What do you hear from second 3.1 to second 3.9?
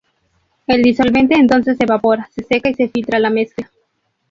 la mezcla.